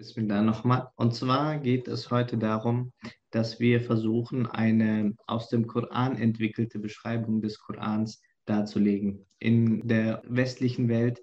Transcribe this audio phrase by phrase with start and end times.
[0.00, 0.88] Bismillah nochmal.
[0.96, 2.94] Und zwar geht es heute darum,
[3.32, 9.26] dass wir versuchen, eine aus dem Koran entwickelte Beschreibung des Korans darzulegen.
[9.40, 11.20] In der westlichen Welt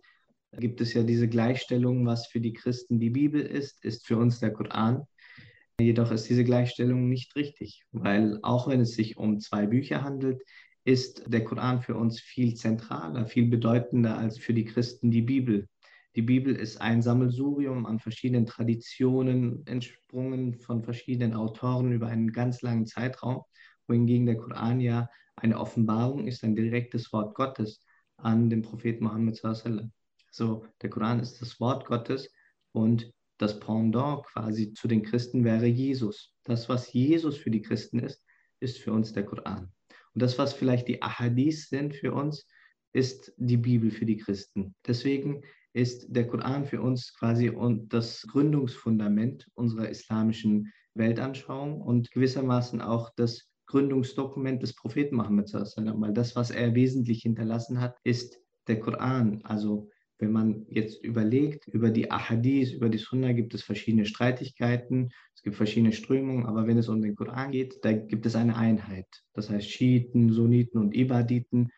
[0.51, 4.39] gibt es ja diese Gleichstellung, was für die Christen die Bibel ist, ist für uns
[4.41, 5.07] der Koran.
[5.81, 10.43] Jedoch ist diese Gleichstellung nicht richtig, weil auch wenn es sich um zwei Bücher handelt,
[10.83, 15.67] ist der Koran für uns viel zentraler, viel bedeutender als für die Christen die Bibel.
[16.17, 22.63] Die Bibel ist ein Sammelsurium an verschiedenen Traditionen, entsprungen von verschiedenen Autoren über einen ganz
[22.63, 23.43] langen Zeitraum,
[23.85, 27.85] wohingegen der Koran ja eine Offenbarung ist, ein direktes Wort Gottes
[28.17, 29.39] an den Propheten Mohammed.
[29.45, 32.33] Also der Koran ist das Wort Gottes
[32.71, 36.33] und das Pendant quasi zu den Christen wäre Jesus.
[36.45, 38.25] Das, was Jesus für die Christen ist,
[38.59, 39.71] ist für uns der Koran.
[40.15, 42.47] Und das, was vielleicht die Ahadith sind für uns,
[42.91, 44.73] ist die Bibel für die Christen.
[44.87, 47.51] Deswegen ist der Koran für uns quasi
[47.89, 56.35] das Gründungsfundament unserer islamischen Weltanschauung und gewissermaßen auch das Gründungsdokument des Propheten Mohammed, weil das,
[56.35, 59.41] was er wesentlich hinterlassen hat, ist der Koran.
[59.43, 65.09] Also wenn man jetzt überlegt, über die Ahadith, über die Sunna gibt es verschiedene Streitigkeiten,
[65.35, 68.55] es gibt verschiedene Strömungen, aber wenn es um den Koran geht, da gibt es eine
[68.55, 69.07] Einheit.
[69.33, 71.69] Das heißt, Schiiten, Sunniten und Ibaditen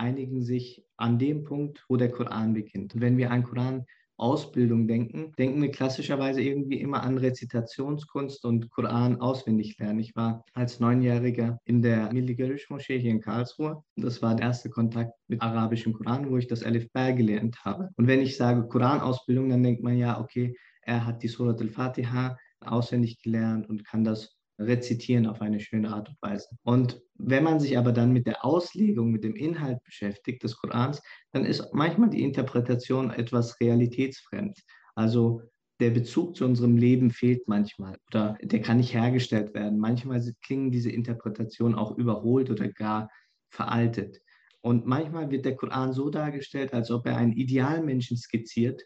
[0.00, 2.94] einigen sich an dem Punkt, wo der Koran beginnt.
[2.94, 9.20] Und wenn wir an Koran-Ausbildung denken, denken wir klassischerweise irgendwie immer an Rezitationskunst und Koran
[9.20, 10.00] auswendig lernen.
[10.00, 13.82] Ich war als Neunjähriger in der Milligerisch-Moschee hier in Karlsruhe.
[13.96, 17.90] Das war der erste Kontakt mit arabischem Koran, wo ich das Alif Ba gelernt habe.
[17.96, 22.36] Und wenn ich sage Koran-Ausbildung, dann denkt man ja, okay, er hat die Surat al-Fatiha
[22.60, 26.48] auswendig gelernt und kann das rezitieren auf eine schöne Art und Weise.
[26.62, 31.02] Und wenn man sich aber dann mit der Auslegung, mit dem Inhalt beschäftigt des Korans,
[31.32, 34.58] dann ist manchmal die Interpretation etwas realitätsfremd.
[34.94, 35.42] Also
[35.80, 39.78] der Bezug zu unserem Leben fehlt manchmal oder der kann nicht hergestellt werden.
[39.78, 43.10] Manchmal klingen diese Interpretationen auch überholt oder gar
[43.48, 44.20] veraltet.
[44.60, 48.82] Und manchmal wird der Koran so dargestellt, als ob er einen Idealmenschen skizziert,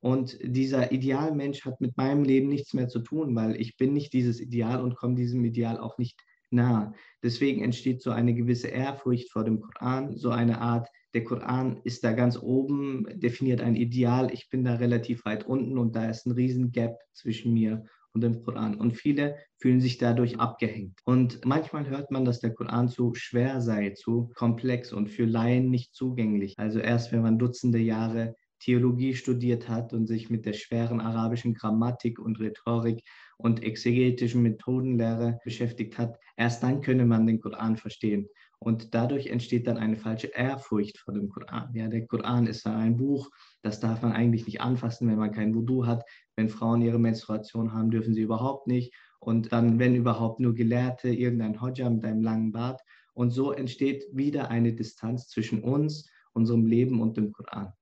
[0.00, 4.12] und dieser Idealmensch hat mit meinem Leben nichts mehr zu tun, weil ich bin nicht
[4.12, 6.20] dieses Ideal und komme diesem Ideal auch nicht
[6.50, 6.92] nah.
[7.22, 12.04] Deswegen entsteht so eine gewisse Ehrfurcht vor dem Koran, so eine Art, der Koran ist
[12.04, 16.26] da ganz oben, definiert ein Ideal, ich bin da relativ weit unten und da ist
[16.26, 18.76] ein riesen Gap zwischen mir und dem Koran.
[18.76, 21.00] Und viele fühlen sich dadurch abgehängt.
[21.04, 25.70] Und manchmal hört man, dass der Koran zu schwer sei, zu komplex und für Laien
[25.70, 26.54] nicht zugänglich.
[26.58, 31.54] Also erst wenn man Dutzende Jahre Theologie studiert hat und sich mit der schweren arabischen
[31.54, 33.02] Grammatik und Rhetorik
[33.36, 38.28] und exegetischen Methodenlehre beschäftigt hat, erst dann könne man den Koran verstehen.
[38.60, 41.72] Und dadurch entsteht dann eine falsche Ehrfurcht vor dem Koran.
[41.74, 43.30] Ja, der Koran ist ein Buch,
[43.62, 46.04] das darf man eigentlich nicht anfassen, wenn man kein Wudu hat.
[46.34, 48.92] Wenn Frauen ihre Menstruation haben, dürfen sie überhaupt nicht.
[49.20, 52.80] Und dann, wenn überhaupt nur Gelehrte, irgendein Hodja mit einem langen Bart.
[53.14, 57.72] Und so entsteht wieder eine Distanz zwischen uns, unserem Leben und dem Koran.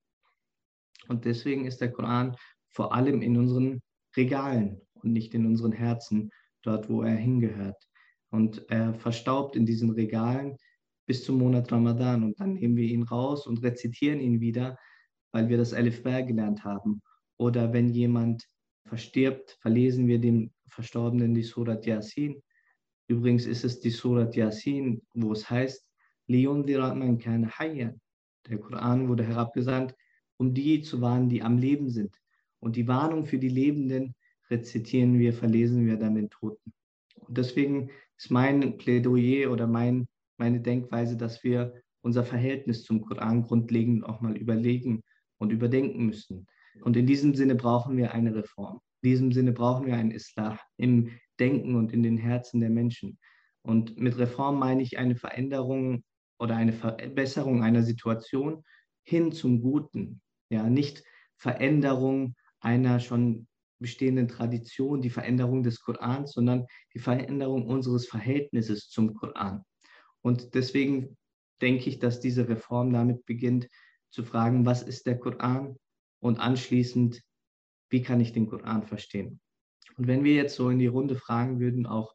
[1.09, 2.37] Und deswegen ist der Koran
[2.71, 3.83] vor allem in unseren
[4.17, 6.31] Regalen und nicht in unseren Herzen,
[6.63, 7.77] dort wo er hingehört.
[8.31, 10.57] Und er verstaubt in diesen Regalen
[11.07, 14.77] bis zum Monat Ramadan und dann nehmen wir ihn raus und rezitieren ihn wieder,
[15.33, 17.01] weil wir das Alif Ba gelernt haben.
[17.39, 18.45] Oder wenn jemand
[18.87, 22.43] verstirbt, verlesen wir dem Verstorbenen die Surat Yasin.
[23.09, 25.87] Übrigens ist es die Surat Yasin, wo es heißt,
[26.29, 27.19] man
[28.49, 29.95] Der Koran wurde herabgesandt,
[30.39, 32.17] um die zu warnen, die am Leben sind.
[32.61, 34.15] Und die Warnung für die Lebenden
[34.51, 36.73] rezitieren wir, verlesen wir dann den Toten.
[37.17, 40.07] Und deswegen ist mein Plädoyer oder mein,
[40.39, 45.03] meine Denkweise, dass wir unser Verhältnis zum Koran grundlegend auch mal überlegen
[45.39, 46.47] und überdenken müssen.
[46.83, 48.81] Und in diesem Sinne brauchen wir eine Reform.
[49.03, 53.19] In diesem Sinne brauchen wir einen Islah im Denken und in den Herzen der Menschen.
[53.63, 56.05] Und mit Reform meine ich eine Veränderung
[56.39, 58.63] oder eine Verbesserung einer Situation
[59.03, 60.21] hin zum Guten,
[60.51, 61.03] ja, nicht
[61.37, 63.47] Veränderung einer schon
[63.79, 69.63] bestehenden Tradition, die Veränderung des Korans, sondern die Veränderung unseres Verhältnisses zum Koran.
[70.23, 71.17] Und deswegen
[71.61, 73.69] denke ich, dass diese Reform damit beginnt,
[74.11, 75.77] zu fragen, was ist der Koran
[76.21, 77.23] und anschließend,
[77.91, 79.41] wie kann ich den Koran verstehen.
[79.97, 82.15] Und wenn wir jetzt so in die Runde fragen würden, auch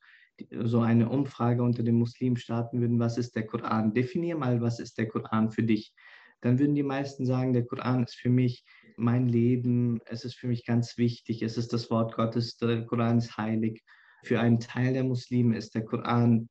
[0.63, 3.93] so eine Umfrage unter den Muslimen starten würden, was ist der Koran?
[3.93, 5.93] Definier mal, was ist der Koran für dich?
[6.41, 8.65] Dann würden die meisten sagen, der Koran ist für mich
[8.97, 13.19] mein Leben, es ist für mich ganz wichtig, es ist das Wort Gottes, der Koran
[13.19, 13.83] ist heilig.
[14.23, 16.49] Für einen Teil der Muslime ist der Koran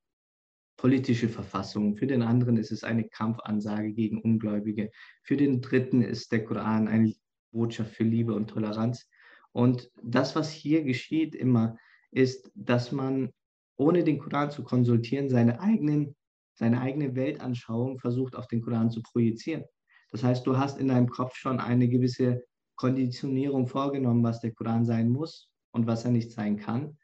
[0.77, 4.91] politische Verfassung, für den anderen ist es eine Kampfansage gegen Ungläubige,
[5.23, 7.13] für den dritten ist der Koran eine
[7.53, 9.07] Botschaft für Liebe und Toleranz.
[9.53, 11.77] Und das, was hier geschieht immer,
[12.11, 13.31] ist, dass man
[13.77, 16.15] ohne den Koran zu konsultieren, seine, eigenen,
[16.55, 19.65] seine eigene Weltanschauung versucht auf den Koran zu projizieren.
[20.11, 22.43] Das heißt, du hast in deinem Kopf schon eine gewisse
[22.77, 26.97] Konditionierung vorgenommen, was der Koran sein muss und was er nicht sein kann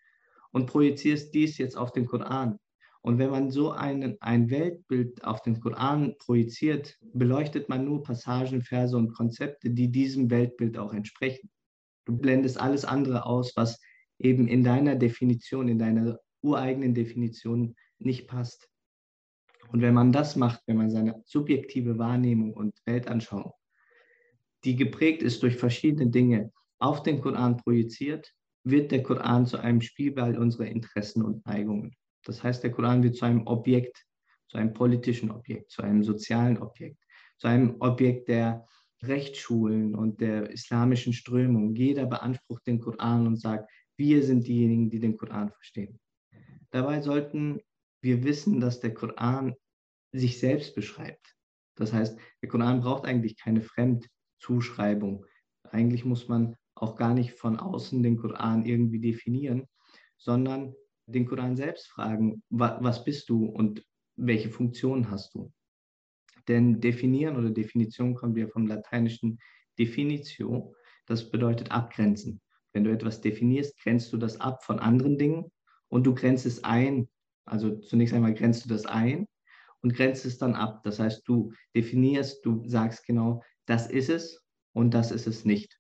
[0.52, 2.58] und projizierst dies jetzt auf den Koran.
[3.02, 8.62] Und wenn man so einen, ein Weltbild auf den Koran projiziert, beleuchtet man nur Passagen,
[8.62, 11.50] Verse und Konzepte, die diesem Weltbild auch entsprechen.
[12.06, 13.78] Du blendest alles andere aus, was
[14.18, 18.68] eben in deiner Definition, in deiner ureigenen Definition nicht passt.
[19.72, 23.52] Und wenn man das macht, wenn man seine subjektive Wahrnehmung und Weltanschauung,
[24.64, 28.32] die geprägt ist durch verschiedene Dinge, auf den Koran projiziert,
[28.64, 31.94] wird der Koran zu einem Spielball unserer Interessen und Neigungen.
[32.24, 34.04] Das heißt, der Koran wird zu einem Objekt,
[34.48, 36.98] zu einem politischen Objekt, zu einem sozialen Objekt,
[37.38, 38.66] zu einem Objekt der
[39.02, 41.74] Rechtsschulen und der islamischen Strömung.
[41.74, 45.98] Jeder beansprucht den Koran und sagt, wir sind diejenigen, die den Koran verstehen.
[46.70, 47.60] Dabei sollten
[48.06, 49.54] wir wissen, dass der Koran
[50.12, 51.36] sich selbst beschreibt.
[51.74, 55.26] Das heißt, der Koran braucht eigentlich keine Fremdzuschreibung.
[55.64, 59.66] Eigentlich muss man auch gar nicht von außen den Koran irgendwie definieren,
[60.16, 60.74] sondern
[61.06, 63.84] den Koran selbst fragen, was bist du und
[64.16, 65.52] welche Funktion hast du?
[66.48, 69.38] Denn definieren oder Definition kommt ja vom lateinischen
[69.78, 70.74] definitio,
[71.06, 72.40] das bedeutet abgrenzen.
[72.72, 75.50] Wenn du etwas definierst, grenzt du das ab von anderen Dingen
[75.88, 77.08] und du grenzt es ein.
[77.46, 79.26] Also zunächst einmal grenzt du das ein
[79.82, 80.82] und grenzt es dann ab.
[80.84, 85.78] Das heißt, du definierst, du sagst genau, das ist es und das ist es nicht.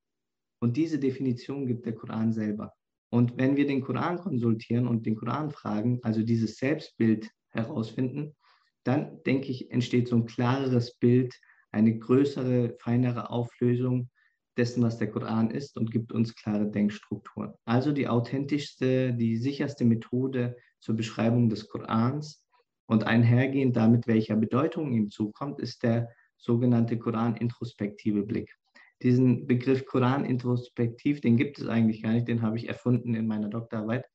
[0.60, 2.72] Und diese Definition gibt der Koran selber.
[3.10, 8.36] Und wenn wir den Koran konsultieren und den Koran fragen, also dieses Selbstbild herausfinden,
[8.84, 11.34] dann denke ich, entsteht so ein klareres Bild,
[11.70, 14.10] eine größere, feinere Auflösung
[14.56, 17.52] dessen, was der Koran ist und gibt uns klare Denkstrukturen.
[17.64, 22.44] Also die authentischste, die sicherste Methode zur Beschreibung des Korans
[22.86, 28.54] und einhergehend damit, welcher Bedeutung ihm zukommt, ist der sogenannte Koran-introspektive Blick.
[29.02, 33.48] Diesen Begriff Koran-introspektiv, den gibt es eigentlich gar nicht, den habe ich erfunden in meiner
[33.48, 34.06] Doktorarbeit.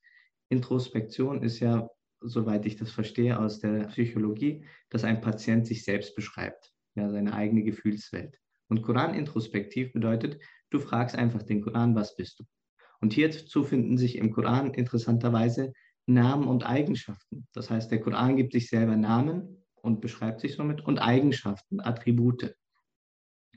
[0.48, 1.88] Introspektion ist ja
[2.22, 7.34] soweit ich das verstehe aus der Psychologie, dass ein Patient sich selbst beschreibt, ja, seine
[7.34, 8.38] eigene Gefühlswelt.
[8.72, 10.40] Und Koran-introspektiv bedeutet,
[10.70, 12.44] du fragst einfach den Koran, was bist du?
[13.02, 15.74] Und hierzu finden sich im Koran interessanterweise
[16.06, 17.46] Namen und Eigenschaften.
[17.52, 22.56] Das heißt, der Koran gibt sich selber Namen und beschreibt sich somit und Eigenschaften, Attribute.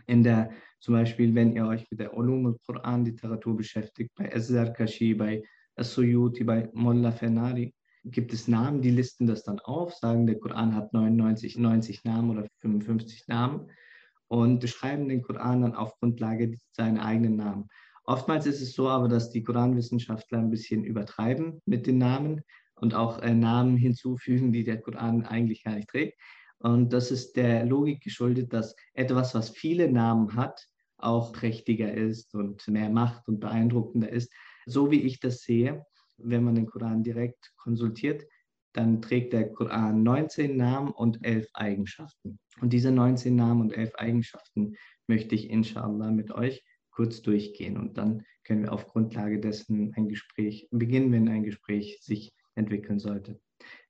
[0.06, 0.51] In der,
[0.81, 5.44] zum Beispiel, wenn ihr euch mit der Ulum al-Quran-Literatur beschäftigt, bei Kashi, bei
[5.77, 7.73] As-Suyuti, bei Mullah Fenari,
[8.03, 12.31] gibt es Namen, die listen das dann auf, sagen, der Koran hat 99, 90 Namen
[12.31, 13.69] oder 55 Namen
[14.27, 17.68] und beschreiben den Koran dann auf Grundlage seiner eigenen Namen.
[18.06, 22.42] Oftmals ist es so aber, dass die Koranwissenschaftler ein bisschen übertreiben mit den Namen
[22.75, 26.19] und auch äh, Namen hinzufügen, die der Koran eigentlich gar nicht trägt.
[26.60, 30.68] Und das ist der Logik geschuldet, dass etwas, was viele Namen hat,
[30.98, 34.32] auch prächtiger ist und mehr Macht und beeindruckender ist.
[34.65, 35.86] So wie ich das sehe,
[36.17, 38.24] wenn man den Koran direkt konsultiert,
[38.75, 42.39] dann trägt der Koran 19 Namen und 11 Eigenschaften.
[42.60, 44.75] Und diese 19 Namen und 11 Eigenschaften
[45.08, 47.77] möchte ich inshallah mit euch kurz durchgehen.
[47.77, 53.00] Und dann können wir auf Grundlage dessen ein Gespräch beginnen, wenn ein Gespräch sich entwickeln
[53.00, 53.39] sollte.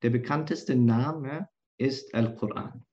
[0.03, 2.85] Der bekannteste Name ist Al-Quran.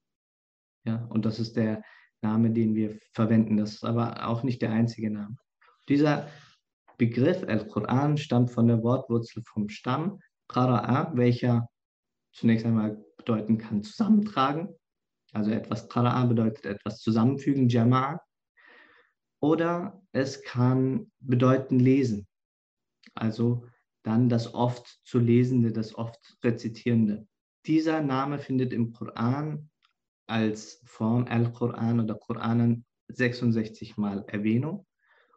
[0.85, 1.83] Ja, und das ist der
[2.23, 3.57] Name, den wir verwenden.
[3.57, 5.37] Das ist aber auch nicht der einzige Name.
[5.89, 6.29] Dieser
[6.97, 11.69] Begriff Al-Quran stammt von der Wortwurzel vom Stamm Qara'a, welcher
[12.33, 14.69] zunächst einmal bedeuten kann zusammentragen.
[15.33, 18.21] Also etwas Qara'a bedeutet etwas zusammenfügen, Jama'a.
[19.41, 22.27] Oder es kann bedeuten lesen.
[23.15, 23.67] Also
[24.03, 27.27] dann das oft zu lesende, das oft rezitierende.
[27.67, 29.71] Dieser Name findet im Koran
[30.27, 34.87] als Form Al-Quran oder Koranen 66 Mal Erwähnung.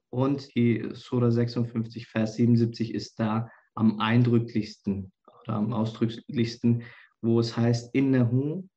[0.09, 5.11] Und die Sura 56, Vers 77 ist da am eindrücklichsten
[5.53, 6.83] am ausdrücklichsten,
[7.21, 8.67] wo es heißt, Innahu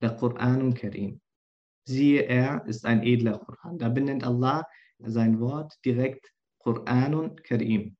[0.00, 1.20] der Quranun Karim.
[1.84, 3.78] Siehe, er ist ein edler Koran.
[3.78, 4.66] Da benennt Allah
[4.98, 7.96] sein Wort direkt Quranun Karim.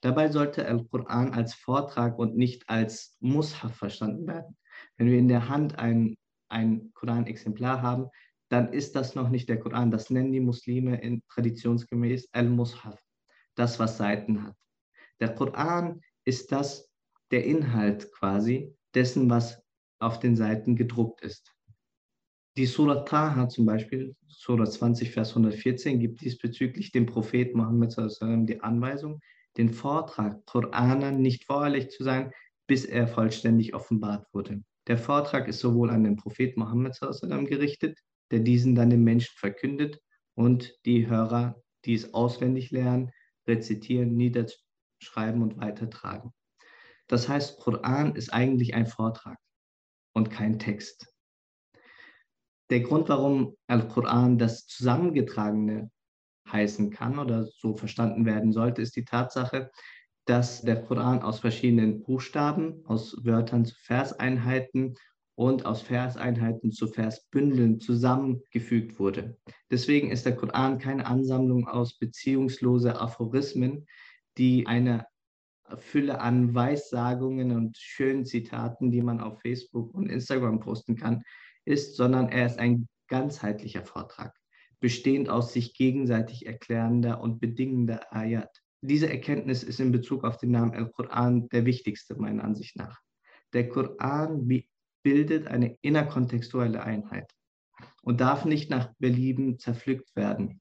[0.00, 4.56] Dabei sollte Al-Quran als Vortrag und nicht als Mushaf verstanden werden.
[4.96, 6.16] Wenn wir in der Hand ein,
[6.48, 8.08] ein Koran-Exemplar haben,
[8.50, 9.90] dann ist das noch nicht der Koran.
[9.90, 13.00] Das nennen die Muslime in, traditionsgemäß Al-Mushaf,
[13.54, 14.56] das, was Seiten hat.
[15.20, 16.89] Der Koran ist das,
[17.30, 19.62] der Inhalt quasi dessen, was
[20.00, 21.54] auf den Seiten gedruckt ist.
[22.56, 27.96] Die Surah Taha zum Beispiel, Surah 20, Vers 114, gibt diesbezüglich dem Prophet Mohammed
[28.48, 29.20] die Anweisung,
[29.56, 32.32] den Vortrag Koranern nicht vorherlich zu sein,
[32.66, 34.62] bis er vollständig offenbart wurde.
[34.88, 36.98] Der Vortrag ist sowohl an den Prophet Mohammed
[37.46, 37.98] gerichtet,
[38.30, 40.00] der diesen dann den Menschen verkündet
[40.34, 43.10] und die Hörer, die es auswendig lernen,
[43.46, 46.32] rezitieren, niederschreiben und weitertragen.
[47.10, 49.36] Das heißt, Koran ist eigentlich ein Vortrag
[50.14, 51.12] und kein Text.
[52.70, 55.90] Der Grund, warum Al-Quran das Zusammengetragene
[56.50, 59.72] heißen kann oder so verstanden werden sollte, ist die Tatsache,
[60.24, 64.94] dass der Koran aus verschiedenen Buchstaben, aus Wörtern zu Verseinheiten
[65.34, 69.36] und aus Verseinheiten zu Versbündeln zusammengefügt wurde.
[69.68, 73.88] Deswegen ist der Koran keine Ansammlung aus beziehungslose Aphorismen,
[74.38, 75.06] die eine
[75.78, 81.22] Fülle an Weissagungen und schönen Zitaten, die man auf Facebook und Instagram posten kann,
[81.64, 84.34] ist, sondern er ist ein ganzheitlicher Vortrag,
[84.80, 88.62] bestehend aus sich gegenseitig erklärender und bedingender Ayat.
[88.82, 92.98] Diese Erkenntnis ist in Bezug auf den Namen Al-Quran der wichtigste meiner Ansicht nach.
[93.52, 94.48] Der Koran
[95.02, 97.30] bildet eine innerkontextuelle Einheit
[98.02, 100.60] und darf nicht nach Belieben zerpflückt werden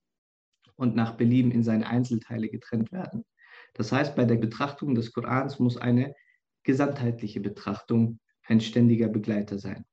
[0.75, 3.25] und nach Belieben in seine Einzelteile getrennt werden.
[3.73, 6.13] Das heißt, bei der Betrachtung des Korans muss eine
[6.63, 9.85] gesamtheitliche Betrachtung ein ständiger Begleiter sein.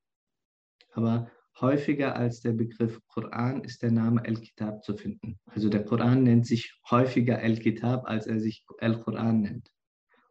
[0.93, 1.31] Aber
[1.61, 5.39] häufiger als der Begriff Koran ist der Name El-Kitab zu finden.
[5.47, 9.71] Also der Koran nennt sich häufiger El-Kitab, als er sich El-Quran nennt.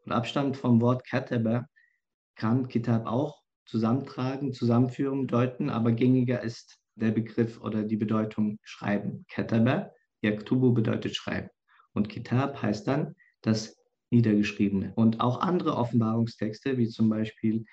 [0.03, 1.67] Und Abstand vom Wort Kataba
[2.35, 9.25] kann Kitab auch zusammentragen, zusammenführen, deuten, aber gängiger ist der Begriff oder die Bedeutung schreiben.
[9.29, 11.49] Kataba, Yaktubu bedeutet schreiben.
[11.93, 13.77] Und Kitab heißt dann das
[14.11, 14.93] Niedergeschriebene.
[14.95, 17.65] Und auch andere Offenbarungstexte, wie zum Beispiel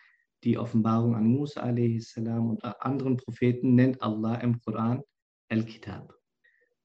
[0.44, 2.16] die Offenbarung an Musa a.s.
[2.16, 5.02] und anderen Propheten, nennt Allah im Koran
[5.48, 6.14] Al-Kitab.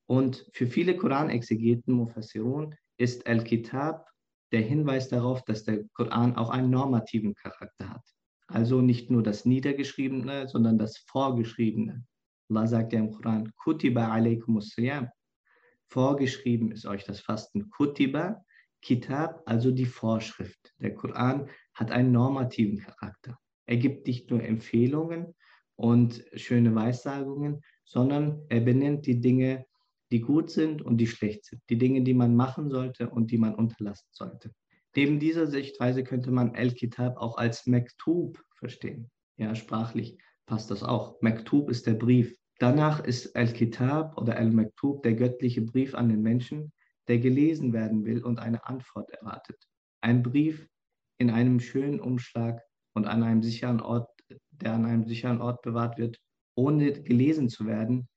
[0.06, 4.08] Und für viele Koranexegeten, Mufassirun, ist Al-Kitab
[4.52, 8.06] der Hinweis darauf, dass der Koran auch einen normativen Charakter hat.
[8.48, 12.06] Also nicht nur das Niedergeschriebene, sondern das Vorgeschriebene.
[12.50, 14.62] Allah sagt ja im Koran, Kutiba alaykum
[15.90, 17.70] Vorgeschrieben ist euch das Fasten.
[17.70, 18.46] Kutiba
[18.82, 20.74] Kitab, also die Vorschrift.
[20.80, 23.38] Der Koran hat einen normativen Charakter.
[23.66, 25.36] Er gibt nicht nur Empfehlungen
[25.76, 29.66] und schöne Weissagungen, sondern er benennt die Dinge,
[30.12, 31.62] die gut sind und die schlecht sind.
[31.70, 34.52] Die Dinge, die man machen sollte und die man unterlassen sollte.
[34.96, 39.12] Neben dieser Sichtweise könnte man El-Kitab auch als Mektub verstehen.
[39.38, 40.18] Ja, sprachlich
[40.48, 41.22] passt das auch.
[41.22, 42.36] Mektub ist der Brief.
[42.58, 46.72] Danach ist El-Kitab oder El-Mektub der göttliche Brief an den Menschen,
[47.08, 49.68] der gelesen werden will und eine Antwort erwartet.
[50.02, 50.68] Ein Brief
[51.18, 52.62] in einem schönen Umschlag
[52.94, 54.10] und an einem sicheren Ort,
[54.52, 56.20] der an einem sicheren Ort bewahrt wird,
[56.56, 58.10] ohne gelesen zu werden,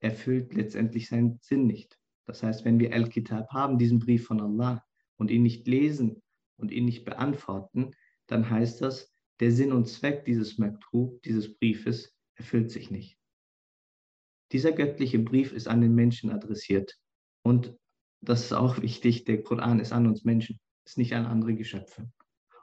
[0.00, 1.98] erfüllt letztendlich seinen Sinn nicht.
[2.26, 4.84] Das heißt, wenn wir El-Kitab haben, diesen Brief von Allah,
[5.16, 6.22] und ihn nicht lesen
[6.56, 7.92] und ihn nicht beantworten,
[8.26, 13.18] dann heißt das, der Sinn und Zweck dieses Maktub, dieses Briefes, erfüllt sich nicht.
[14.52, 16.98] Dieser göttliche Brief ist an den Menschen adressiert.
[17.42, 17.76] Und
[18.21, 22.09] das ist auch wichtig, der Koran ist an uns Menschen, ist nicht an andere Geschöpfe.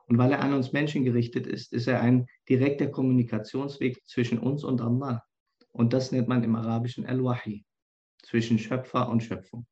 [0.06, 4.64] Und weil er an uns Menschen gerichtet ist, ist er ein direkter Kommunikationsweg zwischen uns
[4.64, 5.22] und Allah.
[5.70, 7.64] Und das nennt man im Arabischen Al-Wahi,
[8.22, 9.66] zwischen Schöpfer und Schöpfung.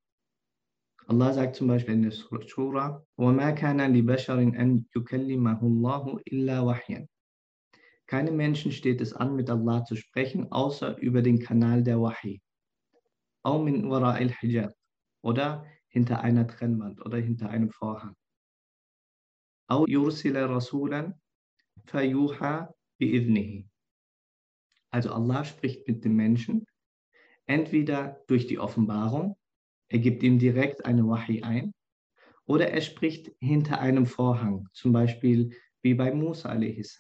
[1.07, 7.09] Allah sagt zum Beispiel in der Surah, وَمَا كَانَ لِبَشَرٍ أَن يُكَلِّمَهُ اللَّهُ إِلَّا وَحْيًا
[8.07, 12.41] Keine Menschen steht es an, mit Allah zu sprechen, außer über den Kanal der Wahi.
[13.47, 14.73] أو من وراء الحجاب
[15.23, 18.17] oder hinter einer Trennwand oder hinter einem Vorhang.
[19.71, 21.15] أو يرسل رسولا
[21.87, 22.67] فيوحى
[23.01, 23.65] بإذنه.
[24.93, 26.67] Also Allah spricht mit dem Menschen,
[27.47, 29.37] entweder durch die Offenbarung,
[29.89, 31.73] er gibt ihm direkt eine Wahi ein,
[32.47, 36.99] oder er spricht hinter einem Vorhang, zum Beispiel wie bei Musa a.s.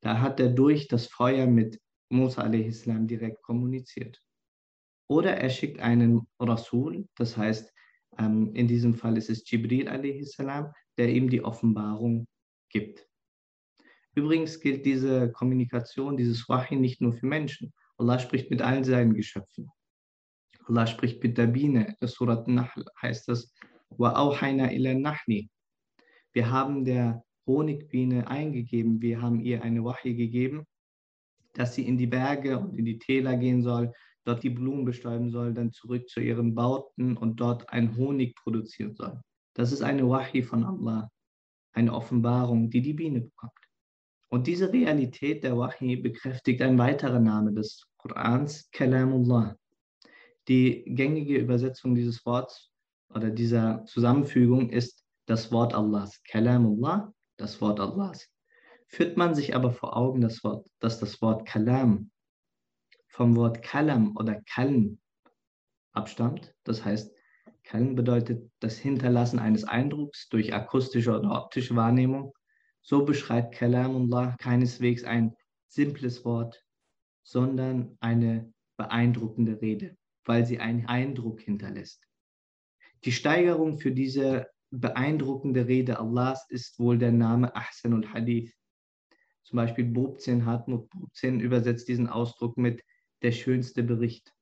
[0.00, 2.84] Da hat er durch das Feuer mit Musa a.s.
[2.84, 4.22] direkt kommuniziert.
[5.08, 7.72] Oder er schickt einen Rasul, das heißt,
[8.18, 10.36] ähm, in diesem Fall ist es Jibril a.s.,
[10.98, 12.26] der ihm die Offenbarung
[12.68, 13.06] gibt.
[14.14, 17.72] Übrigens gilt diese Kommunikation, dieses Wahi nicht nur für Menschen.
[17.96, 19.70] Allah spricht mit allen seinen Geschöpfen.
[20.66, 21.96] Allah spricht mit der Biene.
[22.00, 23.52] In Surat Nahl heißt das,
[23.98, 25.48] وَأَوْحَيْنَا إِلَى النَّحْلِ
[26.32, 30.66] Wir haben der Honigbiene eingegeben, wir haben ihr eine Wahi gegeben,
[31.54, 33.92] dass sie in die Berge und in die Täler gehen soll,
[34.27, 38.93] dort die Blumen bestäuben soll, dann zurück zu ihren Bauten und dort ein Honig produzieren
[38.93, 39.21] soll.
[39.53, 41.09] Das ist eine Wahi von Allah,
[41.73, 43.53] eine Offenbarung, die die Biene bekommt.
[44.29, 49.55] Und diese Realität der Wahi bekräftigt ein weiterer Name des Korans Kalamullah.
[50.49, 52.69] Die gängige Übersetzung dieses Worts
[53.09, 56.21] oder dieser Zusammenfügung ist das Wort Allahs.
[56.23, 58.29] Kalamullah, das Wort Allahs.
[58.89, 62.11] Führt man sich aber vor Augen, das Wort, dass das Wort Kalam
[63.17, 64.99] vom Wort Kalam oder Kalm
[65.91, 67.11] abstammt, das heißt,
[67.63, 72.31] Kalm bedeutet das Hinterlassen eines Eindrucks durch akustische oder optische Wahrnehmung.
[72.83, 75.35] So beschreibt Kalamullah keineswegs ein
[75.67, 76.63] simples Wort,
[77.23, 82.07] sondern eine beeindruckende Rede, weil sie einen Eindruck hinterlässt.
[83.03, 88.53] Die Steigerung für diese beeindruckende Rede Allahs ist wohl der Name Ahsan und Hadith.
[89.41, 92.83] Zum Beispiel Bobzin Hartmut Bobzin übersetzt diesen Ausdruck mit
[93.21, 94.33] der schönste Bericht.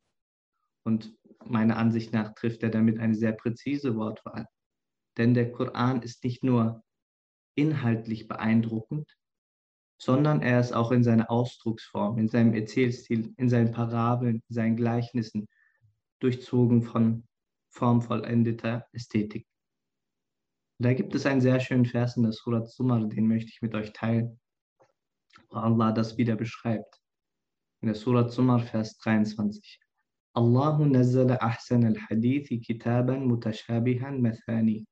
[0.83, 4.47] Und meiner Ansicht nach trifft er damit eine sehr präzise Wortwahl.
[5.17, 6.83] Denn der Koran ist nicht nur
[7.55, 9.17] inhaltlich beeindruckend,
[9.97, 14.75] sondern er ist auch in seiner Ausdrucksform, in seinem Erzählstil, in seinen Parabeln, in seinen
[14.75, 15.47] Gleichnissen
[16.19, 17.25] durchzogen von
[17.69, 19.47] formvollendeter Ästhetik.
[20.79, 23.73] Da gibt es einen sehr schönen Vers in der Surat Sumar, den möchte ich mit
[23.75, 24.39] euch teilen,
[25.49, 27.01] wo Allah das wieder beschreibt.
[27.85, 29.79] In der Surat Sumar, Vers 23.
[30.37, 34.87] الله نزل أحسن الحديث كتابا متشابها مثاني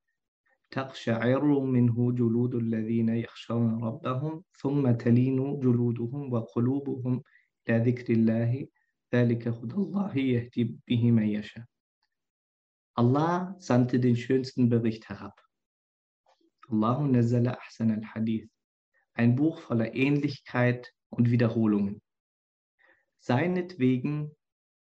[0.71, 7.23] تقشعر منه جلود الذين يخشون ربهم ثم تلين جلودهم وقلوبهم
[7.69, 8.67] إلى ذكر الله
[9.13, 11.65] ذلك هدى الله يهدي به من يشاء
[12.95, 15.41] Allah sandte den schönsten Bericht herab.
[16.69, 18.51] Allahu nazzala ahsan al-Hadith.
[19.15, 22.02] Ein Buch voller Ähnlichkeit und Wiederholungen.
[23.25, 24.35] Seinetwegen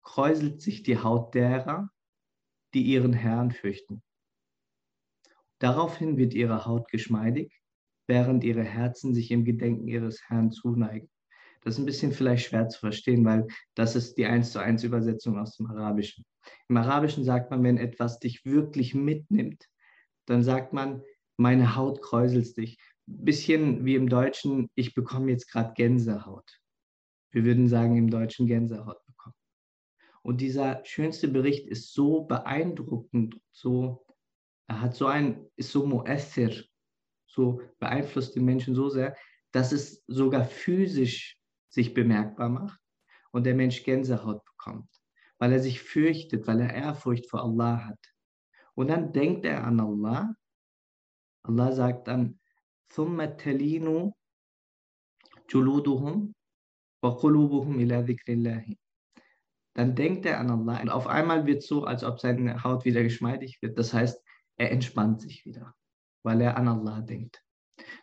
[0.03, 1.89] kräuselt sich die Haut derer,
[2.75, 4.03] die ihren Herrn fürchten.
[5.57, 7.51] Daraufhin wird ihre Haut geschmeidig,
[8.05, 11.09] während ihre Herzen sich im Gedenken ihres Herrn zuneigen.
[11.61, 14.83] Das ist ein bisschen vielleicht schwer zu verstehen, weil das ist die 1 zu 1
[14.83, 16.23] Übersetzung aus dem Arabischen.
[16.69, 19.65] Im Arabischen sagt man, wenn etwas dich wirklich mitnimmt,
[20.27, 21.01] dann sagt man,
[21.37, 22.77] meine Haut kräuselt sich.
[23.07, 26.59] Bisschen wie im Deutschen, ich bekomme jetzt gerade Gänsehaut
[27.36, 29.34] Wir würden sagen im Deutschen Gänsehaut bekommen.
[30.22, 34.06] Und dieser schönste Bericht ist so beeindruckend, so,
[34.68, 36.64] er hat so ein, ist so mu'athir,
[37.26, 39.16] so beeinflusst den Menschen so sehr,
[39.52, 42.80] dass es sogar physisch sich bemerkbar macht
[43.32, 44.88] und der Mensch Gänsehaut bekommt,
[45.38, 47.98] weil er sich fürchtet, weil er Ehrfurcht vor Allah hat.
[48.74, 50.34] Und dann denkt er an Allah.
[51.42, 52.38] Allah sagt dann,
[52.92, 54.12] ثم تلين
[55.48, 56.34] جلودهم
[57.06, 58.76] وقلوبهم إلى ذكر الله
[59.74, 60.80] dann denkt er an Allah.
[60.80, 63.78] Und auf einmal wird es so, als ob seine Haut wieder geschmeidig wird.
[63.78, 64.22] Das heißt,
[64.58, 65.74] er entspannt sich wieder,
[66.22, 67.42] weil er an Allah denkt.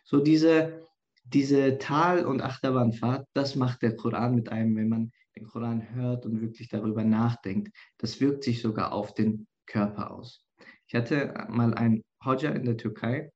[0.04, 0.84] So diese,
[1.24, 6.26] diese Tal- und Achterbahnfahrt, das macht der Koran mit einem, wenn man den Koran hört
[6.26, 7.74] und wirklich darüber nachdenkt.
[7.98, 10.44] Das wirkt sich sogar auf den Körper aus.
[10.88, 13.30] Ich hatte mal einen Hodja in der Türkei,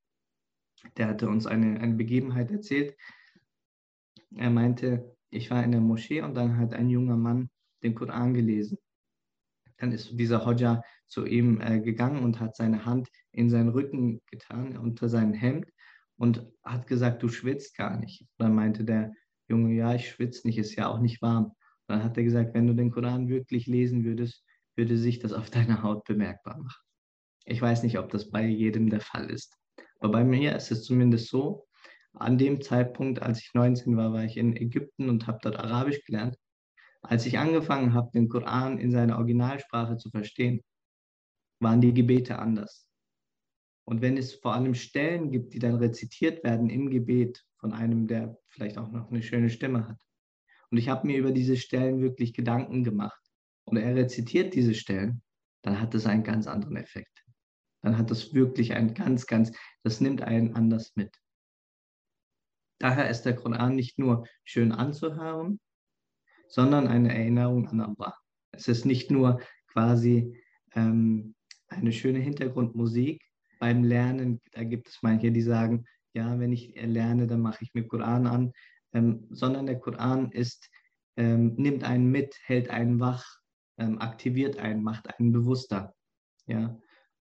[0.97, 2.97] der hatte uns eine, eine Begebenheit erzählt.
[4.35, 7.50] Er meinte, ich war in der Moschee und dann hat ein junger Mann
[7.82, 8.78] den Koran gelesen.
[9.78, 14.20] Dann ist dieser Hodja zu ihm äh, gegangen und hat seine Hand in seinen Rücken
[14.26, 15.70] getan, unter seinem Hemd
[16.16, 18.26] und hat gesagt, du schwitzt gar nicht.
[18.36, 19.12] Dann meinte der
[19.48, 21.52] Junge, ja, ich schwitze nicht, ist ja auch nicht warm.
[21.86, 24.44] Dann hat er gesagt, wenn du den Koran wirklich lesen würdest,
[24.76, 26.82] würde sich das auf deiner Haut bemerkbar machen.
[27.46, 29.56] Ich weiß nicht, ob das bei jedem der Fall ist.
[29.98, 31.66] Aber bei mir ist es zumindest so,
[32.14, 36.04] an dem Zeitpunkt, als ich 19 war, war ich in Ägypten und habe dort Arabisch
[36.04, 36.36] gelernt.
[37.02, 40.60] Als ich angefangen habe, den Koran in seiner Originalsprache zu verstehen,
[41.60, 42.88] waren die Gebete anders.
[43.84, 48.06] Und wenn es vor allem Stellen gibt, die dann rezitiert werden im Gebet von einem,
[48.06, 49.98] der vielleicht auch noch eine schöne Stimme hat.
[50.70, 53.20] Und ich habe mir über diese Stellen wirklich Gedanken gemacht.
[53.64, 55.22] Und er rezitiert diese Stellen,
[55.62, 57.24] dann hat es einen ganz anderen Effekt.
[57.82, 61.16] Dann hat das wirklich ein ganz, ganz, das nimmt einen anders mit.
[62.80, 65.60] Daher ist der Koran nicht nur schön anzuhören,
[66.48, 68.14] sondern eine Erinnerung an Allah.
[68.52, 70.42] Es ist nicht nur quasi
[70.74, 71.34] ähm,
[71.68, 73.22] eine schöne Hintergrundmusik
[73.60, 74.40] beim Lernen.
[74.52, 78.26] Da gibt es manche, die sagen, ja, wenn ich lerne, dann mache ich mir Koran
[78.26, 78.52] an,
[78.92, 80.68] ähm, sondern der Koran ist,
[81.16, 83.24] ähm, nimmt einen mit, hält einen wach,
[83.78, 85.94] ähm, aktiviert einen, macht einen bewusster.
[86.46, 86.76] Ja?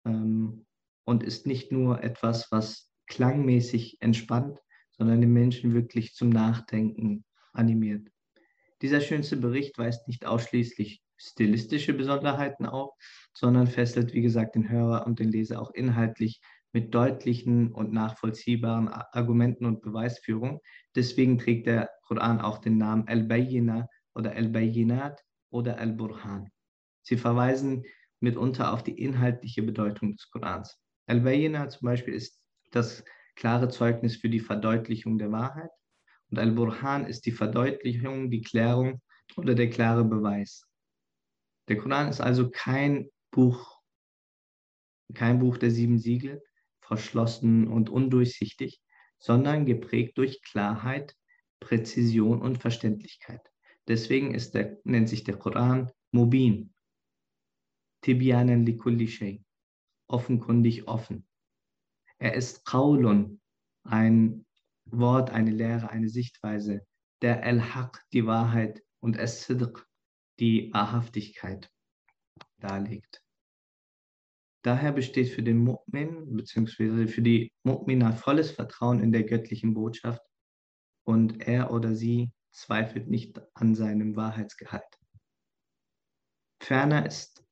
[0.06, 0.66] Ähm,
[1.04, 4.60] und ist nicht nur etwas, was klangmäßig entspannt,
[5.02, 8.08] sondern den Menschen wirklich zum Nachdenken animiert.
[8.84, 12.92] Dieser schönste Bericht weist nicht ausschließlich stilistische Besonderheiten auf,
[13.34, 16.40] sondern fesselt, wie gesagt, den Hörer und den Leser auch inhaltlich
[16.72, 20.62] mit deutlichen und nachvollziehbaren Argumenten und Beweisführung.
[20.94, 26.52] Deswegen trägt der Koran auch den Namen Al-Bayyina oder Al-Bayinat oder Al-Burhan.
[27.02, 27.86] Sie verweisen
[28.20, 30.78] mitunter auf die inhaltliche Bedeutung des Korans.
[31.08, 33.04] Al-Bayinat zum Beispiel ist das
[33.36, 35.72] klare Zeugnis für die Verdeutlichung der Wahrheit
[36.32, 39.02] und Al-Burhan ist die Verdeutlichung, die Klärung
[39.36, 40.66] oder der klare Beweis.
[41.68, 43.80] Der Koran ist also kein Buch,
[45.14, 46.42] kein Buch der sieben Siegel,
[46.82, 48.82] verschlossen und undurchsichtig,
[49.20, 51.16] sondern geprägt durch Klarheit,
[51.60, 53.42] Präzision und Verständlichkeit.
[53.88, 56.74] Deswegen ist der, nennt sich der Koran Mubin,
[58.02, 59.44] Tibyanan likulli shay,
[60.08, 61.28] offenkundig offen.
[62.22, 63.42] Er ist Qaulun,
[63.84, 64.46] ein
[64.86, 66.86] Wort, eine Lehre, eine Sichtweise,
[67.24, 69.88] der El-Haq, die Wahrheit, und Es-Sidq,
[70.40, 71.72] die Wahrhaftigkeit,
[72.60, 73.24] darlegt.
[74.64, 77.08] Daher besteht für den Mu'min bzw.
[77.08, 80.22] für die Mu'mina volles Vertrauen in der göttlichen Botschaft
[81.08, 85.00] und er oder sie zweifelt nicht an seinem Wahrheitsgehalt.
[86.62, 87.44] Ferner ist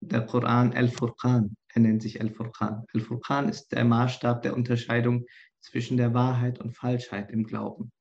[0.00, 2.84] der Koran Al-Furqan, er nennt sich Al-Furqan.
[2.92, 5.24] Al-Furqan ist der Maßstab der Unterscheidung
[5.60, 7.92] zwischen der Wahrheit und Falschheit im Glauben,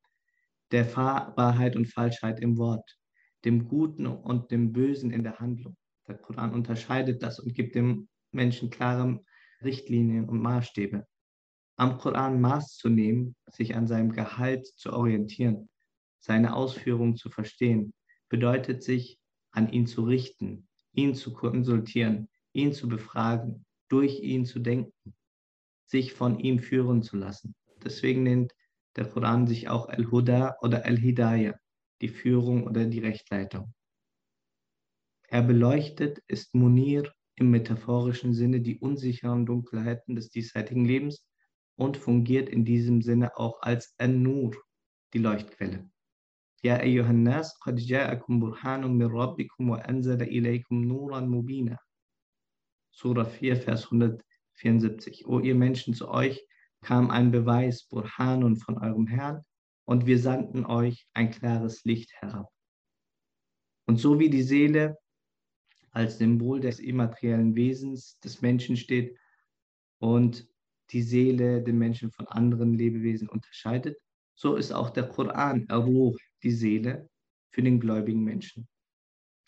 [0.72, 2.98] der Wahrheit und Falschheit im Wort,
[3.46, 5.76] dem Guten und dem Bösen in der Handlung.
[6.08, 9.20] Der Koran unterscheidet das und gibt dem Menschen klare
[9.64, 11.06] Richtlinien und Maßstäbe.
[11.78, 15.70] Am Koran Maß zu nehmen, sich an seinem Gehalt zu orientieren,
[16.20, 17.94] seine Ausführungen zu verstehen,
[18.28, 19.20] bedeutet sich
[19.52, 22.30] an ihn zu richten, ihn zu konsultieren,
[22.60, 25.16] ihn zu befragen, durch ihn zu denken,
[25.86, 27.56] sich von ihm führen zu lassen.
[27.84, 28.54] Deswegen nennt
[28.96, 31.58] der Koran sich auch Al-Huda oder Al-Hidayah,
[32.02, 33.74] die Führung oder die Rechtleitung.
[35.28, 41.26] Er beleuchtet, ist Munir im metaphorischen Sinne die unsicheren Dunkelheiten des diesseitigen Lebens
[41.78, 44.56] und fungiert in diesem Sinne auch als An-Nur,
[45.14, 45.90] die Leuchtquelle.
[46.62, 46.78] Ja,
[47.14, 51.78] nas, qad ja'akum burhanun min rabbikum wa anzala ilaykum nuran mubina.
[53.00, 55.26] Surah 4, Vers 174.
[55.26, 56.46] O ihr Menschen, zu euch
[56.82, 59.46] kam ein Beweis, Burhanun von eurem Herrn,
[59.86, 62.52] und wir sandten euch ein klares Licht herab.
[63.88, 64.98] Und so wie die Seele
[65.92, 69.18] als Symbol des immateriellen Wesens des Menschen steht
[70.00, 70.46] und
[70.90, 73.98] die Seele den Menschen von anderen Lebewesen unterscheidet,
[74.36, 77.10] so ist auch der Koran, Ruh, die Seele
[77.52, 78.68] für den gläubigen Menschen.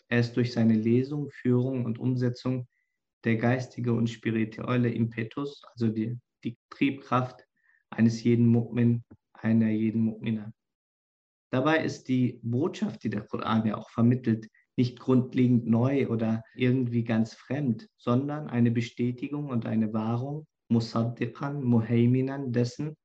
[0.08, 2.66] Er ist durch seine Lesung, Führung und Umsetzung
[3.24, 7.46] der geistige und spirituelle Impetus, also die, die Triebkraft
[7.90, 10.52] eines jeden Mu'min, einer jeden Mu'mina.
[11.50, 17.04] Dabei ist die Botschaft, die der Koran ja auch vermittelt, nicht grundlegend neu oder irgendwie
[17.04, 22.96] ganz fremd, sondern eine Bestätigung und eine Wahrung, Musaddiqan, Muhaiminan, dessen,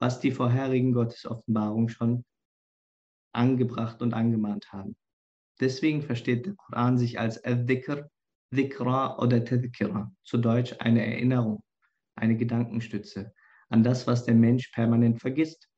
[0.00, 2.24] was die vorherigen Gottesoffenbarungen schon
[3.32, 4.96] angebracht und angemahnt haben.
[5.60, 8.10] Deswegen versteht der Koran sich als Al-Dhikr,
[8.54, 11.62] Dhikra oder Tadhkira, zu Deutsch eine Erinnerung,
[12.16, 13.32] eine Gedankenstütze
[13.68, 15.68] an das, was der Mensch permanent vergisst.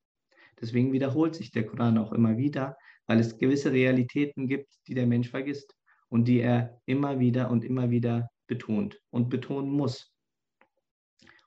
[0.60, 5.06] Deswegen wiederholt sich der Koran auch immer wieder, weil es gewisse Realitäten gibt, die der
[5.06, 5.74] Mensch vergisst
[6.08, 10.12] und die er immer wieder und immer wieder betont und betonen muss.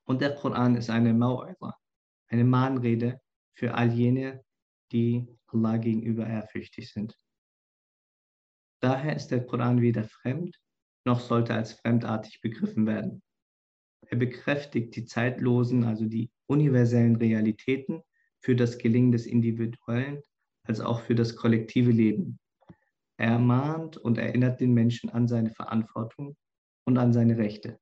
[0.05, 1.73] Und der Koran ist eine Mau'idha,
[2.27, 3.21] eine Mahnrede
[3.53, 4.43] für all jene,
[4.91, 7.15] die Allah gegenüber ehrfürchtig sind.
[8.81, 10.57] Daher ist der Koran weder fremd,
[11.05, 13.21] noch sollte als fremdartig begriffen werden.
[14.01, 18.01] Er bekräftigt die zeitlosen, also die universellen Realitäten
[18.41, 20.21] für das Gelingen des Individuellen
[20.63, 22.39] als auch für das kollektive Leben.
[23.17, 26.37] Er ermahnt und erinnert den Menschen an seine Verantwortung
[26.85, 27.79] und an seine Rechte.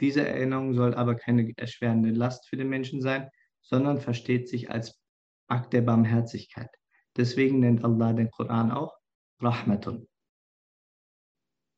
[0.00, 3.30] Diese Erinnerung soll aber keine erschwerende Last für den Menschen sein,
[3.62, 5.00] sondern versteht sich als
[5.48, 6.70] Akt der Barmherzigkeit.
[7.16, 8.98] Deswegen nennt Allah den Koran auch
[9.40, 10.08] Rahmatun.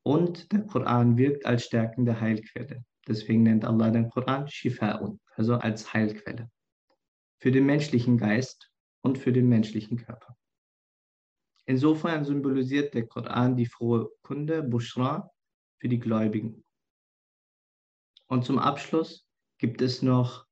[0.07, 2.85] Und der Koran wirkt als stärkende Heilquelle.
[3.09, 6.49] Deswegen nennt Allah den Koran Shifa'un, also als Heilquelle.
[7.41, 10.37] Für den menschlichen Geist und für den menschlichen Körper.
[11.65, 15.29] Insofern symbolisiert der Koran die frohe Kunde, Bushra,
[15.77, 16.63] für die Gläubigen.
[18.27, 20.47] Und zum Abschluss gibt es noch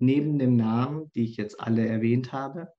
[0.00, 2.74] neben dem Namen, die ich jetzt alle erwähnt habe,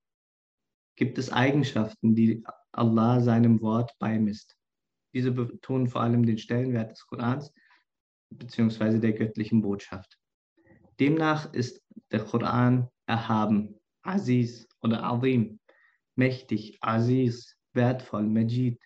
[0.97, 4.57] gibt es Eigenschaften, die Allah seinem Wort beimisst.
[5.13, 7.53] Diese betonen vor allem den Stellenwert des Korans
[8.31, 8.99] bzw.
[8.99, 10.19] der göttlichen Botschaft.
[10.99, 15.59] Demnach ist der Koran erhaben, Aziz oder Azim,
[16.15, 18.81] mächtig, Aziz, wertvoll, Majid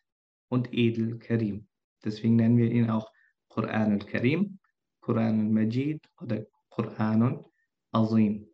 [0.50, 1.68] und edel, Karim.
[2.04, 3.12] Deswegen nennen wir ihn auch
[3.50, 4.60] Quran al-Karim,
[5.02, 7.24] Quran al-Majid oder Quran
[7.92, 8.48] al-Azim.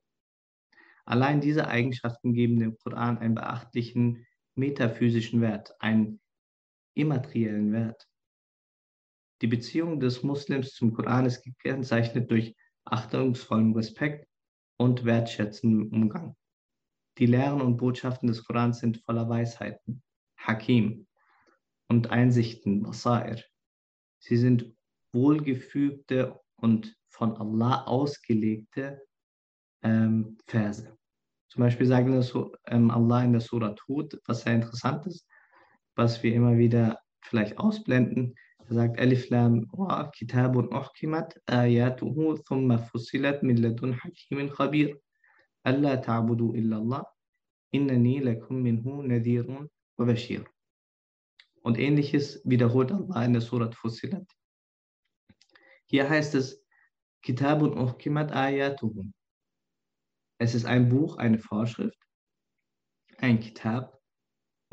[1.06, 6.22] Allein diese Eigenschaften geben dem Koran einen beachtlichen metaphysischen Wert, einen
[6.94, 8.08] immateriellen Wert.
[9.42, 14.28] Die Beziehung des Muslims zum Koran ist gekennzeichnet durch achtungsvollen Respekt
[14.78, 16.36] und wertschätzenden Umgang.
[17.18, 20.02] Die Lehren und Botschaften des Korans sind voller Weisheiten,
[20.38, 21.08] Hakim,
[21.88, 23.44] und Einsichten, Basair.
[24.20, 24.74] Sie sind
[25.12, 29.06] wohlgefügte und von Allah ausgelegte
[29.84, 30.98] ähm, Verse.
[31.50, 32.34] Zum Beispiel das
[32.66, 35.28] ähm, Allah in der Surah Hud, was sehr interessant ist,
[35.96, 38.36] was wir immer wieder vielleicht ausblenden.
[38.70, 39.70] Er sagt Alif Lam
[40.16, 44.98] Kitabun uhkimat ayatuhu thumma fusilat min hakimin khabir.
[45.64, 47.06] Alla ta'budu illa Allah.
[47.72, 50.16] Innani lakum minhu nadhirun wa.
[51.62, 54.28] Und ähnliches wiederholt Allah in der Surat Fusilat.
[55.86, 56.62] Hier heißt es
[57.22, 59.12] Kitabun uhkimat ayatuhu.
[60.40, 61.98] Es ist ein Buch, eine Vorschrift,
[63.18, 64.03] ein Kitab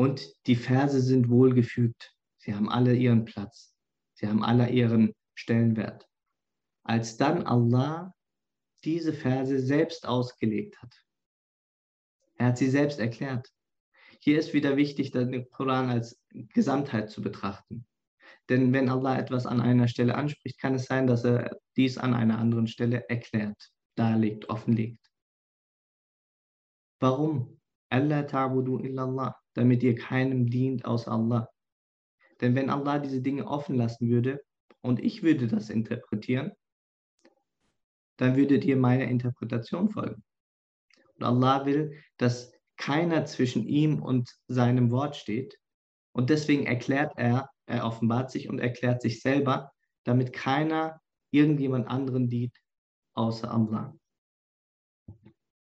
[0.01, 2.17] und die Verse sind wohlgefügt.
[2.39, 3.77] Sie haben alle ihren Platz.
[4.15, 6.09] Sie haben alle ihren Stellenwert.
[6.85, 8.15] Als dann Allah
[8.83, 11.05] diese Verse selbst ausgelegt hat.
[12.37, 13.53] Er hat sie selbst erklärt.
[14.21, 17.87] Hier ist wieder wichtig, den Koran als Gesamtheit zu betrachten.
[18.49, 22.15] Denn wenn Allah etwas an einer Stelle anspricht, kann es sein, dass er dies an
[22.15, 25.11] einer anderen Stelle erklärt, darlegt, offenlegt.
[27.01, 27.61] Warum?
[27.91, 31.49] Allah ta'budu illallah, damit ihr keinem dient außer Allah.
[32.41, 34.41] Denn wenn Allah diese Dinge offen lassen würde
[34.81, 36.53] und ich würde das interpretieren,
[38.17, 40.23] dann würdet ihr meiner Interpretation folgen.
[41.17, 45.59] Und Allah will, dass keiner zwischen ihm und seinem Wort steht.
[46.13, 49.71] Und deswegen erklärt er, er offenbart sich und erklärt sich selber,
[50.05, 52.57] damit keiner irgendjemand anderen dient
[53.15, 53.95] außer Allah.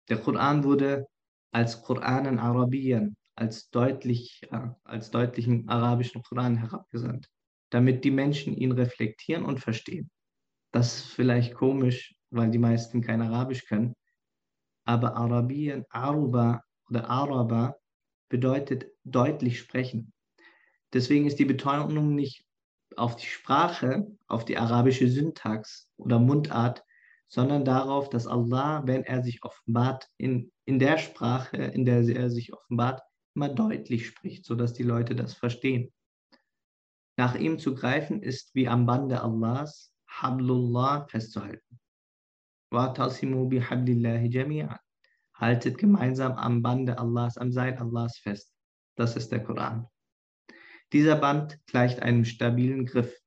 [0.09, 1.07] Der Koran wurde
[1.53, 7.29] als Koran in Arabien, als, deutlich, äh, als deutlichen arabischen Koran herabgesandt,
[7.71, 10.11] damit die Menschen ihn reflektieren und verstehen.
[10.73, 13.95] Das ist vielleicht komisch, weil die meisten kein Arabisch können,
[14.85, 17.77] aber Arabien, Aruba oder Araba
[18.29, 20.13] bedeutet deutlich sprechen.
[20.93, 22.45] Deswegen ist die Betonung nicht
[22.97, 26.85] auf die Sprache, auf die arabische Syntax oder Mundart,
[27.29, 32.31] sondern darauf, dass Allah, wenn er sich offenbart, in, in der Sprache, in der er
[32.31, 33.01] sich offenbart,
[33.35, 35.93] immer deutlich spricht, sodass die Leute das verstehen.
[37.17, 41.81] Nach ihm zu greifen ist wie am Bande Allahs, Hablullah, festzuhalten.
[45.35, 48.55] Haltet gemeinsam am Bande Allahs, am Seil Allahs fest.
[48.97, 49.87] Das ist der Koran.
[50.93, 53.19] Dieser Band gleicht einem stabilen Griff.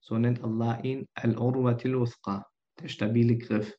[0.00, 2.46] So nennt Allah ihn Al-Urwatil Uthqa,
[2.80, 3.76] der stabile Griff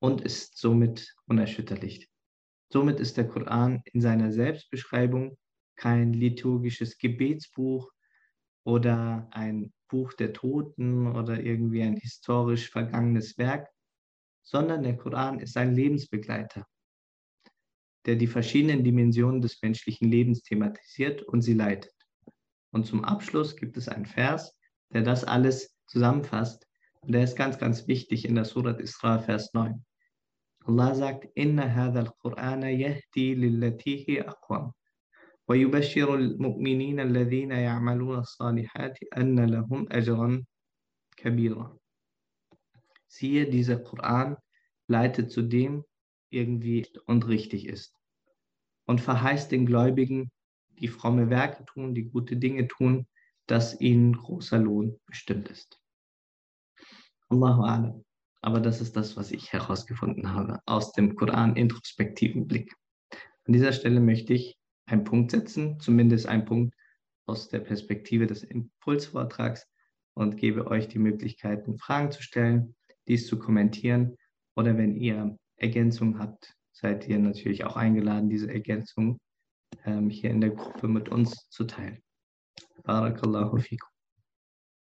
[0.00, 2.08] und ist somit unerschütterlich.
[2.68, 5.36] Somit ist der Koran in seiner Selbstbeschreibung
[5.76, 7.90] kein liturgisches Gebetsbuch
[8.64, 13.68] oder ein Buch der Toten oder irgendwie ein historisch vergangenes Werk,
[14.42, 16.66] sondern der Koran ist ein Lebensbegleiter,
[18.06, 21.94] der die verschiedenen Dimensionen des menschlichen Lebens thematisiert und sie leitet.
[22.72, 24.58] Und zum Abschluss gibt es einen Vers,
[24.92, 26.66] der das alles zusammenfasst
[27.00, 29.84] und der ist ganz, ganz wichtig in der Surat Isra, Vers 9.
[30.65, 34.73] Allah sagt, Inna hadha al-Qur'ana yahdi lillati hi aqwam.
[35.51, 40.45] ويبشر المؤمنين الذين يعملون الصالحات أن لهم أجرا
[41.17, 41.77] كبيرا.
[43.07, 44.37] Siehe, dieser Koran
[44.87, 45.83] leitet zu dem
[46.29, 47.99] irgendwie und richtig ist
[48.85, 50.31] und verheißt den Gläubigen,
[50.79, 53.05] die fromme Werke tun, die gute Dinge tun,
[53.47, 55.81] dass ihnen großer Lohn bestimmt ist.
[57.27, 58.04] Allahu Alam.
[58.46, 62.72] Aber das ist das, was ich herausgefunden habe aus dem Koran-introspektiven Blick.
[63.44, 64.56] An dieser Stelle möchte ich
[64.86, 66.72] einen Punkt setzen, zumindest einen Punkt
[67.26, 69.66] aus der Perspektive des Impulsvortrags
[70.14, 72.76] und gebe euch die Möglichkeiten, Fragen zu stellen,
[73.08, 74.16] dies zu kommentieren
[74.54, 79.18] oder wenn ihr Ergänzungen habt, seid ihr natürlich auch eingeladen, diese Ergänzung
[79.84, 82.00] ähm, hier in der Gruppe mit uns zu teilen.
[82.84, 83.95] Barakallahu fikum.